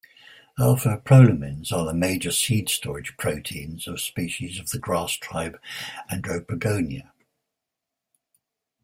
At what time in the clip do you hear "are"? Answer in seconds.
1.71-1.85